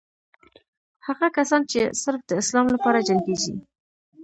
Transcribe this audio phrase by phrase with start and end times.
[1.07, 3.53] هغه کسان چې صرف د اسلام لپاره جنګېږي.